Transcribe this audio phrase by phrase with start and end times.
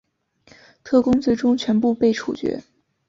[0.83, 2.63] 特工最终全部被处决。